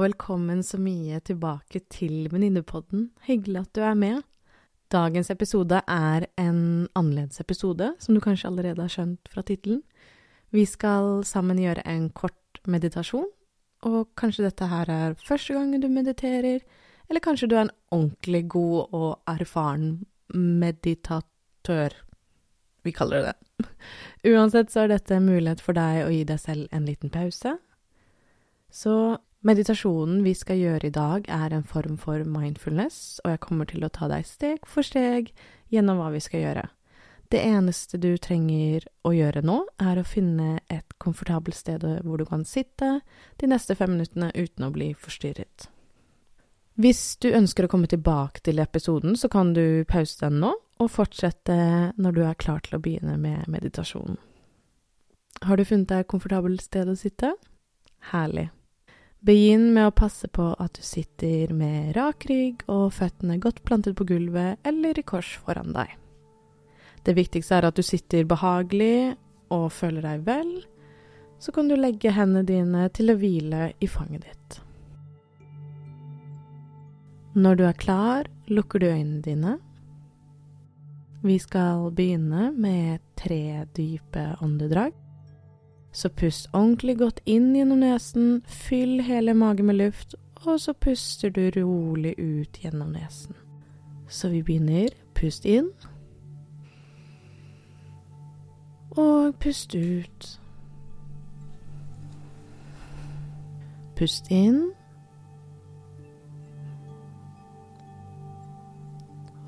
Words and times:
og 0.00 0.06
velkommen 0.06 0.62
så 0.64 0.78
mye 0.80 1.18
tilbake 1.28 1.82
til 1.92 2.30
Venninnepodden. 2.32 3.10
Hyggelig 3.26 3.58
at 3.60 3.74
du 3.76 3.82
er 3.84 3.98
med. 4.00 4.22
Dagens 4.88 5.28
episode 5.28 5.76
er 5.76 6.24
en 6.40 6.88
annerledes 6.96 7.42
episode, 7.42 7.90
som 8.00 8.16
du 8.16 8.22
kanskje 8.24 8.48
allerede 8.48 8.80
har 8.80 8.94
skjønt 8.94 9.28
fra 9.28 9.44
tittelen. 9.44 9.82
Vi 10.56 10.64
skal 10.64 11.20
sammen 11.28 11.60
gjøre 11.60 11.84
en 11.84 12.08
kort 12.16 12.62
meditasjon, 12.64 13.28
og 13.84 14.08
kanskje 14.16 14.48
dette 14.48 14.72
her 14.72 14.88
er 14.88 15.20
første 15.20 15.58
gangen 15.58 15.84
du 15.84 15.90
mediterer, 15.92 16.64
eller 17.10 17.20
kanskje 17.20 17.52
du 17.52 17.58
er 17.58 17.66
en 17.66 17.76
ordentlig 17.92 18.46
god 18.56 18.96
og 18.96 19.10
erfaren 19.28 20.06
meditatør. 20.32 21.92
Vi 22.88 22.96
kaller 22.96 23.20
det 23.20 23.34
det. 23.34 23.74
Uansett 24.32 24.72
så 24.72 24.86
er 24.86 24.94
dette 24.96 25.20
en 25.20 25.28
mulighet 25.28 25.60
for 25.60 25.76
deg 25.76 26.06
å 26.06 26.12
gi 26.14 26.24
deg 26.24 26.40
selv 26.40 26.72
en 26.72 26.88
liten 26.88 27.12
pause. 27.12 27.58
Så 28.72 28.94
meditasjonen 29.46 30.24
vi 30.24 30.34
skal 30.36 30.60
gjøre 30.60 30.88
i 30.88 30.94
dag, 30.94 31.28
er 31.28 31.54
en 31.54 31.64
form 31.64 31.96
for 32.00 32.24
mindfulness, 32.24 33.20
og 33.24 33.32
jeg 33.34 33.42
kommer 33.46 33.68
til 33.70 33.84
å 33.84 33.92
ta 33.92 34.08
deg 34.10 34.26
steg 34.28 34.68
for 34.68 34.86
steg 34.86 35.32
gjennom 35.72 36.00
hva 36.00 36.10
vi 36.14 36.22
skal 36.24 36.44
gjøre. 36.44 36.68
Det 37.30 37.40
eneste 37.46 37.98
du 38.02 38.16
trenger 38.18 38.88
å 39.06 39.12
gjøre 39.14 39.44
nå, 39.46 39.60
er 39.78 40.00
å 40.00 40.06
finne 40.06 40.58
et 40.66 40.96
komfortabelt 40.98 41.54
sted 41.54 41.84
hvor 42.02 42.18
du 42.18 42.26
kan 42.26 42.42
sitte 42.44 42.96
de 43.38 43.50
neste 43.50 43.76
fem 43.78 43.94
minuttene 43.94 44.32
uten 44.34 44.66
å 44.66 44.72
bli 44.74 44.90
forstyrret. 44.98 45.68
Hvis 46.80 47.20
du 47.22 47.28
ønsker 47.30 47.66
å 47.66 47.70
komme 47.70 47.90
tilbake 47.90 48.42
til 48.42 48.58
episoden, 48.58 49.14
så 49.14 49.28
kan 49.30 49.52
du 49.54 49.84
pause 49.86 50.18
den 50.24 50.40
nå, 50.42 50.54
og 50.80 50.90
fortsette 50.90 51.56
når 52.00 52.16
du 52.16 52.22
er 52.24 52.38
klar 52.40 52.62
til 52.64 52.78
å 52.78 52.82
begynne 52.82 53.18
med 53.20 53.46
meditasjonen. 53.52 54.16
Har 55.44 55.56
du 55.56 55.64
funnet 55.64 55.88
deg 55.92 56.02
et 56.02 56.10
komfortabelt 56.10 56.64
sted 56.64 56.88
å 56.88 56.96
sitte? 56.98 57.34
Herlig. 58.10 58.48
Begynn 59.20 59.72
med 59.74 59.90
å 59.90 59.92
passe 59.92 60.28
på 60.32 60.46
at 60.56 60.78
du 60.78 60.84
sitter 60.84 61.52
med 61.52 61.92
rak 61.96 62.24
rygg 62.30 62.62
og 62.72 62.92
føttene 62.96 63.36
godt 63.42 63.60
plantet 63.68 63.98
på 63.98 64.06
gulvet 64.08 64.60
eller 64.66 64.96
i 64.96 65.04
kors 65.04 65.34
foran 65.44 65.74
deg. 65.76 65.92
Det 67.04 67.16
viktigste 67.16 67.58
er 67.58 67.68
at 67.68 67.76
du 67.76 67.84
sitter 67.84 68.28
behagelig 68.28 69.16
og 69.52 69.68
føler 69.72 70.04
deg 70.04 70.24
vel. 70.28 70.52
Så 71.40 71.52
kan 71.52 71.68
du 71.68 71.76
legge 71.76 72.12
hendene 72.12 72.44
dine 72.48 72.88
til 72.96 73.12
å 73.12 73.18
hvile 73.20 73.70
i 73.80 73.88
fanget 73.88 74.24
ditt. 74.28 74.60
Når 77.36 77.60
du 77.60 77.66
er 77.68 77.80
klar, 77.80 78.28
lukker 78.48 78.80
du 78.80 78.88
øynene 78.90 79.24
dine 79.24 79.58
vi 81.22 81.38
skal 81.38 81.90
begynne 81.92 82.48
med 82.56 83.00
tre 83.16 83.66
dype 83.76 84.22
åndedrag. 84.40 84.94
Så 85.92 86.08
pust 86.08 86.48
ordentlig 86.52 86.98
godt 86.98 87.20
inn 87.26 87.54
gjennom 87.56 87.82
nesen, 87.82 88.42
fyll 88.46 89.00
hele 89.02 89.34
magen 89.34 89.66
med 89.66 89.74
luft, 89.74 90.14
og 90.46 90.60
så 90.60 90.72
puster 90.72 91.30
du 91.30 91.50
rolig 91.56 92.14
ut 92.18 92.58
gjennom 92.62 92.92
nesen. 92.94 93.34
Så 94.08 94.28
vi 94.28 94.42
begynner. 94.42 94.88
Pust 95.14 95.44
inn. 95.44 95.68
Og 98.90 99.34
pust 99.34 99.74
ut. 99.74 100.40
Pust 103.96 104.30
inn. 104.30 104.70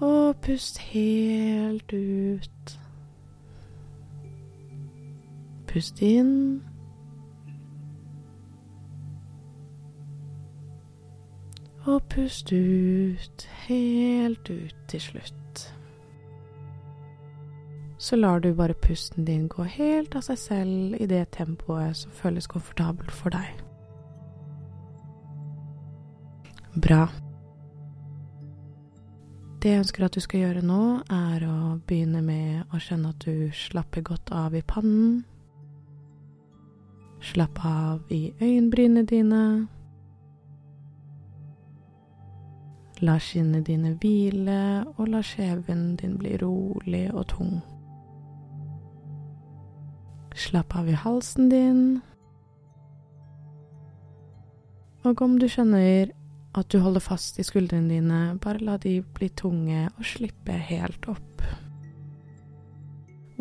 Og 0.01 0.37
pust 0.37 0.79
helt 0.79 1.93
ut. 1.93 2.82
Pust 5.73 6.03
inn. 6.05 6.61
Og 11.87 12.03
pust 12.13 12.53
ut, 12.53 13.47
helt 13.67 14.51
ut 14.51 14.77
til 14.89 15.01
slutt. 15.01 15.65
Så 17.99 18.17
lar 18.17 18.39
du 18.39 18.55
bare 18.55 18.75
pusten 18.75 19.25
din 19.25 19.49
gå 19.49 19.63
helt 19.63 20.15
av 20.15 20.27
seg 20.27 20.39
selv 20.39 21.01
i 21.01 21.07
det 21.07 21.25
tempoet 21.39 21.97
som 21.97 22.13
føles 22.13 22.47
komfortabelt 22.51 23.11
for 23.15 23.33
deg. 23.33 23.65
Bra. 26.77 27.07
Det 29.63 29.71
jeg 29.71 29.85
ønsker 29.87 30.05
at 30.05 30.15
du 30.15 30.21
skal 30.21 30.41
gjøre 30.41 30.67
nå, 30.67 30.85
er 31.09 31.45
å 31.47 31.59
begynne 31.87 32.21
med 32.27 32.75
å 32.75 32.81
kjenne 32.83 33.15
at 33.15 33.23
du 33.23 33.53
slapper 33.55 34.03
godt 34.05 34.35
av 34.35 34.57
i 34.59 34.67
pannen. 34.67 35.23
Slapp 37.23 37.65
av 37.65 38.01
i 38.11 38.33
øyenbrynene 38.43 39.05
dine. 39.07 39.69
La 43.03 43.15
skinnene 43.19 43.63
dine 43.63 43.93
hvile, 44.03 44.85
og 44.97 45.07
la 45.09 45.21
skjeven 45.23 45.97
din 46.01 46.17
bli 46.19 46.35
rolig 46.43 47.05
og 47.15 47.29
tung. 47.31 47.61
Slapp 50.35 50.75
av 50.75 50.91
i 50.91 50.99
halsen 50.99 51.51
din. 51.51 51.85
Og 55.07 55.23
om 55.23 55.39
du 55.39 55.47
skjønner 55.47 56.11
at 56.59 56.75
du 56.75 56.81
holder 56.83 57.01
fast 57.01 57.39
i 57.39 57.47
skuldrene 57.47 57.91
dine, 57.91 58.23
bare 58.43 58.67
la 58.67 58.77
de 58.83 58.99
bli 59.15 59.31
tunge 59.39 59.87
og 59.97 60.07
slippe 60.07 60.59
helt 60.59 61.07
opp. 61.11 61.47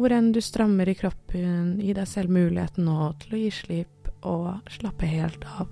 Hvor 0.02 0.10
enn 0.16 0.32
du 0.34 0.40
strammer 0.42 0.90
i 0.90 0.96
kroppen, 0.98 1.76
gi 1.78 1.94
deg 1.94 2.08
selv 2.10 2.32
muligheten 2.34 2.88
nå 2.88 3.12
til 3.22 3.36
å 3.36 3.40
gi 3.44 3.50
slipp 3.54 4.08
og 4.26 4.72
slappe 4.74 5.06
helt 5.06 5.44
av. 5.46 5.68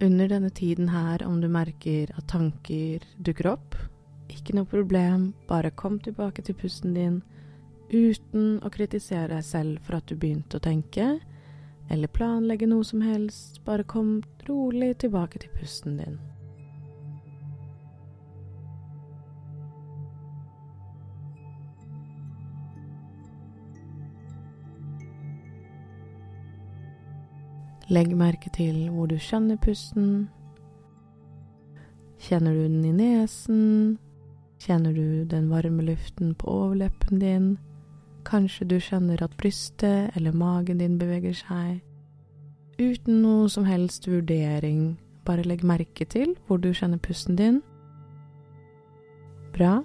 Under 0.00 0.32
denne 0.32 0.48
tiden 0.56 0.88
her, 0.94 1.26
om 1.28 1.42
du 1.44 1.50
merker 1.52 2.08
at 2.16 2.24
tanker 2.32 3.04
dukker 3.20 3.50
opp, 3.52 3.76
ikke 4.32 4.56
noe 4.56 4.70
problem, 4.72 5.34
bare 5.44 5.74
kom 5.76 6.00
tilbake 6.00 6.40
til 6.48 6.56
pusten 6.56 6.96
din 6.96 7.20
uten 7.92 8.62
å 8.64 8.72
kritisere 8.72 9.28
deg 9.34 9.44
selv 9.44 9.84
for 9.84 10.00
at 10.00 10.08
du 10.08 10.16
begynte 10.16 10.56
å 10.56 10.64
tenke, 10.64 11.18
eller 11.92 12.08
planlegge 12.08 12.66
noe 12.66 12.84
som 12.84 13.02
helst, 13.04 13.58
bare 13.64 13.84
kom 13.84 14.22
rolig 14.48 14.94
tilbake 14.98 15.42
til 15.42 15.50
pusten 15.58 15.98
din. 16.00 16.14
Legg 27.92 28.14
merke 28.16 28.48
til 28.56 28.86
hvor 28.94 29.10
du 29.10 29.18
kjenner 29.20 29.58
pusten. 29.60 30.30
Kjenner 32.24 32.56
du 32.56 32.62
den 32.62 32.86
i 32.88 32.94
nesen? 32.96 33.98
Kjenner 34.62 34.96
du 34.96 35.26
den 35.28 35.50
varme 35.50 35.84
luften 35.84 36.32
på 36.40 36.48
overleppen 36.48 37.20
din? 37.20 37.52
Kanskje 38.24 38.66
du 38.68 38.76
kjenner 38.80 39.22
at 39.22 39.36
brystet 39.36 40.16
eller 40.16 40.32
magen 40.32 40.78
din 40.78 40.98
beveger 40.98 41.34
seg. 41.34 41.80
Uten 42.78 43.22
noe 43.22 43.48
som 43.50 43.66
helst 43.66 44.08
vurdering, 44.08 44.96
bare 45.26 45.44
legg 45.46 45.64
merke 45.64 46.04
til 46.04 46.36
hvor 46.46 46.58
du 46.62 46.72
kjenner 46.72 47.02
pusten 47.02 47.36
din. 47.36 47.60
Bra. 49.52 49.82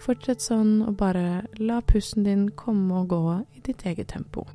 Fortsett 0.00 0.40
sånn, 0.40 0.80
og 0.86 0.96
bare 0.96 1.42
la 1.60 1.82
pusten 1.84 2.24
din 2.24 2.48
komme 2.56 3.02
og 3.02 3.10
gå 3.12 3.24
i 3.56 3.60
ditt 3.66 3.84
eget 3.84 4.08
tempo. 4.14 4.46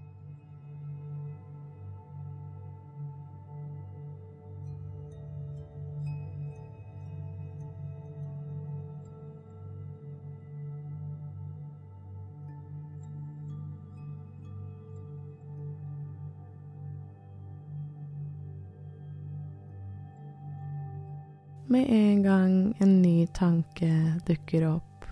Med 21.68 21.86
en 21.90 22.24
gang 22.24 22.76
en 22.80 23.02
ny 23.02 23.28
tanke 23.28 24.20
dukker 24.28 24.68
opp, 24.70 25.06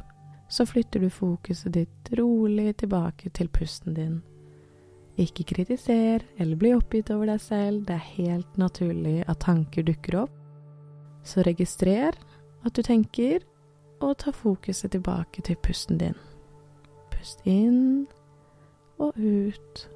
så 0.49 0.65
flytter 0.65 0.99
du 0.99 1.09
fokuset 1.09 1.73
ditt 1.73 2.11
rolig 2.13 2.75
tilbake 2.77 3.31
til 3.33 3.49
pusten 3.49 3.95
din. 3.97 4.19
Ikke 5.17 5.45
kritiser 5.49 6.21
eller 6.37 6.57
bli 6.57 6.75
oppgitt 6.77 7.09
over 7.13 7.31
deg 7.31 7.41
selv, 7.41 7.87
det 7.87 7.97
er 7.97 8.11
helt 8.19 8.57
naturlig 8.57 9.23
at 9.25 9.41
tanker 9.45 9.85
dukker 9.87 10.19
opp. 10.23 10.35
Så 11.25 11.41
registrer 11.41 12.13
at 12.63 12.75
du 12.75 12.81
tenker, 12.85 13.41
og 14.03 14.17
ta 14.19 14.33
fokuset 14.35 14.91
tilbake 14.91 15.41
til 15.41 15.55
pusten 15.63 15.97
din. 15.97 16.17
Pust 17.13 17.41
inn 17.47 18.05
og 18.99 19.17
ut. 19.17 19.87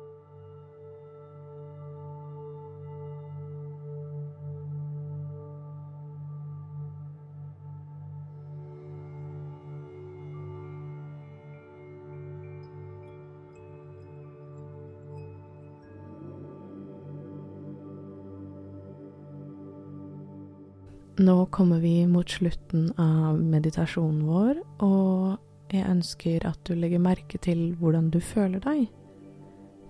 Nå 21.17 21.45
kommer 21.45 21.79
vi 21.79 22.07
mot 22.07 22.29
slutten 22.29 22.91
av 23.01 23.39
meditasjonen 23.41 24.19
vår, 24.27 24.57
og 24.85 25.73
jeg 25.73 25.87
ønsker 25.89 26.43
at 26.45 26.59
du 26.69 26.75
legger 26.77 27.01
merke 27.01 27.39
til 27.41 27.71
hvordan 27.79 28.11
du 28.13 28.19
føler 28.21 28.61
deg. 28.61 28.83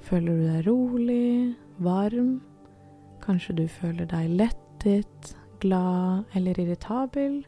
Føler 0.08 0.38
du 0.38 0.46
deg 0.48 0.70
rolig, 0.70 1.56
varm? 1.84 2.38
Kanskje 3.26 3.58
du 3.58 3.66
føler 3.68 4.08
deg 4.08 4.38
lettet, 4.40 5.34
glad 5.60 6.32
eller 6.38 6.62
irritabel? 6.64 7.42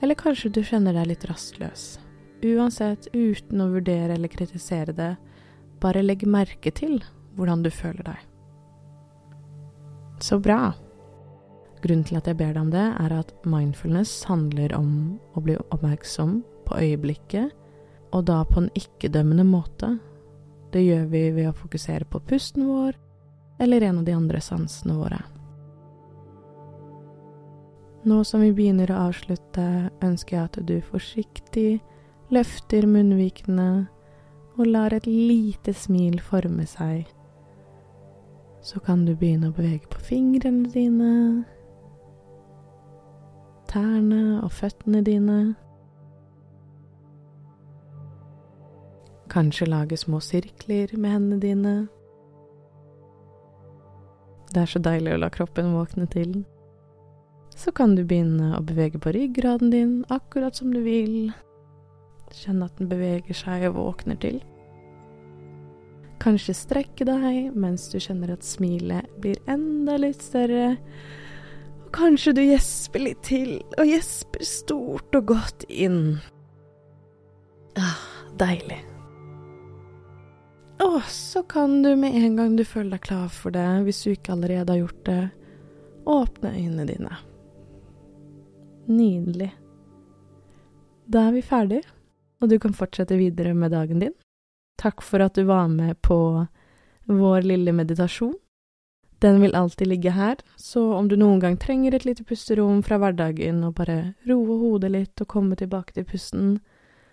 Eller 0.00 0.16
kanskje 0.16 0.54
du 0.56 0.62
kjenner 0.64 0.96
deg 0.96 1.10
litt 1.10 1.26
rastløs? 1.28 1.98
Uansett, 2.42 3.10
uten 3.12 3.60
å 3.60 3.68
vurdere 3.74 4.16
eller 4.16 4.32
kritisere 4.32 4.96
det, 4.96 5.10
bare 5.82 6.00
legg 6.02 6.24
merke 6.24 6.72
til 6.72 7.02
hvordan 7.36 7.66
du 7.66 7.68
føler 7.68 8.08
deg. 8.14 8.24
Så 10.24 10.40
bra. 10.40 10.72
Grunnen 11.82 12.04
til 12.06 12.18
at 12.20 12.28
jeg 12.30 12.38
ber 12.38 12.52
deg 12.54 12.62
om 12.62 12.70
det, 12.70 12.84
er 13.02 13.14
at 13.16 13.32
mindfulness 13.42 14.22
handler 14.28 14.74
om 14.76 15.18
å 15.34 15.42
bli 15.42 15.56
oppmerksom 15.74 16.40
på 16.68 16.78
øyeblikket, 16.78 17.50
og 18.12 18.26
da 18.28 18.42
på 18.46 18.62
en 18.62 18.70
ikke-dømmende 18.78 19.44
måte. 19.48 19.96
Det 20.72 20.84
gjør 20.84 21.08
vi 21.10 21.22
ved 21.34 21.50
å 21.50 21.56
fokusere 21.56 22.06
på 22.08 22.20
pusten 22.28 22.68
vår 22.68 22.94
eller 23.62 23.84
en 23.86 23.98
av 24.00 24.04
de 24.06 24.14
andre 24.16 24.40
sansene 24.40 24.94
våre. 24.96 25.18
Nå 28.04 28.24
som 28.26 28.42
vi 28.42 28.50
begynner 28.54 28.90
å 28.90 29.08
avslutte, 29.08 29.64
ønsker 30.02 30.36
jeg 30.36 30.48
at 30.48 30.56
du 30.66 30.76
forsiktig 30.82 31.80
løfter 32.34 32.86
munnvikene 32.90 33.86
og 34.58 34.66
lar 34.66 34.94
et 34.96 35.06
lite 35.06 35.74
smil 35.76 36.18
forme 36.22 36.66
seg. 36.66 37.04
Så 38.62 38.82
kan 38.82 39.04
du 39.06 39.14
begynne 39.18 39.50
å 39.50 39.56
bevege 39.56 39.86
på 39.90 40.02
fingrene 40.02 40.70
dine, 40.74 41.12
tærne 43.72 44.42
og 44.44 44.52
føttene 44.52 45.02
dine. 45.06 45.40
Kanskje 49.32 49.66
lage 49.70 49.96
små 49.96 50.20
sirkler 50.20 50.92
med 50.96 51.14
hendene 51.16 51.40
dine. 51.40 51.74
Det 54.52 54.60
er 54.60 54.68
så 54.68 54.82
deilig 54.84 55.14
å 55.14 55.20
la 55.22 55.30
kroppen 55.32 55.72
våkne 55.72 56.04
til. 56.12 56.42
Så 57.56 57.72
kan 57.72 57.94
du 57.96 58.02
begynne 58.04 58.52
å 58.58 58.64
bevege 58.64 59.00
på 59.00 59.12
ryggraden 59.16 59.72
din 59.72 59.94
akkurat 60.12 60.56
som 60.56 60.72
du 60.74 60.82
vil. 60.84 61.32
Kjenne 62.32 62.68
at 62.68 62.76
den 62.76 62.90
beveger 62.92 63.36
seg 63.36 63.64
og 63.70 63.78
våkner 63.78 64.20
til. 64.20 64.42
Kanskje 66.22 66.54
strekke 66.54 67.06
deg 67.08 67.56
mens 67.56 67.88
du 67.90 67.96
kjenner 68.00 68.34
at 68.36 68.44
smilet 68.46 69.08
blir 69.20 69.40
enda 69.50 69.96
litt 70.00 70.20
større, 70.22 70.76
Kanskje 71.92 72.32
du 72.32 72.40
gjesper 72.44 73.04
litt 73.04 73.20
til, 73.26 73.58
og 73.76 73.88
gjesper 73.88 74.46
stort 74.48 75.18
og 75.18 75.26
godt 75.28 75.66
inn. 75.68 76.16
Ah, 77.76 78.00
deilig. 78.40 78.80
Og 80.82 81.02
så 81.12 81.42
kan 81.42 81.82
du 81.84 81.92
med 81.96 82.16
en 82.16 82.36
gang 82.36 82.56
du 82.56 82.64
føler 82.64 82.96
deg 82.96 83.04
klar 83.04 83.28
for 83.32 83.54
det, 83.54 83.66
hvis 83.86 84.02
du 84.02 84.12
ikke 84.14 84.32
allerede 84.34 84.72
har 84.72 84.80
gjort 84.80 85.04
det, 85.06 85.20
åpne 86.08 86.54
øynene 86.56 86.86
dine. 86.88 87.18
Nydelig. 88.88 89.52
Da 91.12 91.28
er 91.28 91.36
vi 91.36 91.44
ferdig, 91.44 91.82
og 92.42 92.50
du 92.50 92.58
kan 92.58 92.74
fortsette 92.74 93.20
videre 93.20 93.54
med 93.54 93.76
dagen 93.76 94.00
din. 94.02 94.16
Takk 94.80 95.04
for 95.04 95.22
at 95.22 95.36
du 95.36 95.44
var 95.46 95.68
med 95.70 96.00
på 96.02 96.18
vår 97.06 97.46
lille 97.46 97.74
meditasjon. 97.76 98.34
Den 99.22 99.38
vil 99.40 99.54
alltid 99.54 99.86
ligge 99.86 100.10
her, 100.10 100.36
så 100.58 100.80
om 100.96 101.06
du 101.08 101.14
noen 101.14 101.38
gang 101.38 101.54
trenger 101.60 101.94
et 101.94 102.04
lite 102.04 102.24
pusterom 102.26 102.80
fra 102.82 102.96
hverdagen 102.98 103.60
og 103.62 103.76
bare 103.78 104.16
roe 104.26 104.56
hodet 104.58 104.90
litt 104.90 105.22
og 105.22 105.28
komme 105.30 105.54
tilbake 105.58 105.94
til 105.94 106.06
pusten, 106.08 106.56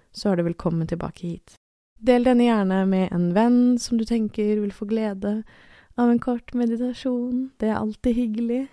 så 0.10 0.32
er 0.32 0.40
du 0.40 0.48
velkommen 0.48 0.90
tilbake 0.90 1.28
hit. 1.28 1.54
Del 2.02 2.26
denne 2.26 2.48
gjerne 2.48 2.80
med 2.90 3.12
en 3.14 3.28
venn 3.36 3.60
som 3.78 4.00
du 4.00 4.08
tenker 4.10 4.58
vil 4.58 4.74
få 4.74 4.88
glede 4.90 5.44
av 6.00 6.10
en 6.10 6.22
kort 6.24 6.56
meditasjon, 6.58 7.52
det 7.62 7.70
er 7.70 7.78
alltid 7.78 8.18
hyggelig. 8.18 8.64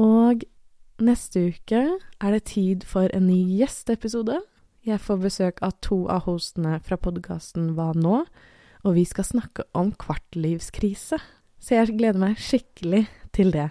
Og 0.00 0.42
neste 0.98 1.44
uke 1.52 1.82
er 1.92 2.34
det 2.34 2.48
tid 2.50 2.86
for 2.88 3.12
en 3.14 3.28
ny 3.28 3.38
gjesteepisode. 3.60 4.40
Jeg 4.82 4.98
får 4.98 5.20
besøk 5.22 5.62
av 5.62 5.76
to 5.84 6.00
av 6.10 6.24
hostene 6.26 6.80
fra 6.82 6.98
podkasten 6.98 7.76
Hva 7.76 7.92
nå? 7.94 8.24
Og 8.82 8.98
vi 8.98 9.06
skal 9.06 9.28
snakke 9.28 9.68
om 9.78 9.92
kvartlivskrise. 9.94 11.20
Så 11.62 11.76
jeg 11.76 11.94
gleder 11.98 12.18
meg 12.18 12.40
skikkelig 12.42 13.04
til 13.36 13.52
det. 13.54 13.68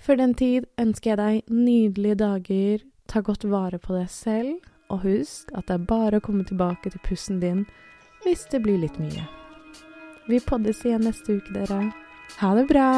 Før 0.00 0.16
den 0.22 0.32
tid 0.38 0.68
ønsker 0.80 1.12
jeg 1.12 1.18
deg 1.20 1.52
nydelige 1.52 2.18
dager, 2.22 2.84
ta 3.08 3.20
godt 3.20 3.44
vare 3.50 3.80
på 3.82 3.96
deg 3.98 4.08
selv, 4.12 4.54
og 4.88 5.04
husk 5.04 5.52
at 5.52 5.68
det 5.68 5.76
er 5.76 5.88
bare 5.90 6.20
å 6.20 6.24
komme 6.24 6.46
tilbake 6.48 6.88
til 6.88 7.04
pusten 7.04 7.42
din 7.44 7.66
hvis 8.24 8.46
det 8.52 8.62
blir 8.64 8.80
litt 8.80 8.96
mye. 9.02 9.26
Vi 10.28 10.40
poddes 10.44 10.80
igjen 10.84 11.04
neste 11.06 11.38
uke, 11.38 11.52
dere. 11.54 11.90
Ha 12.40 12.54
det 12.56 12.66
bra! 12.72 12.88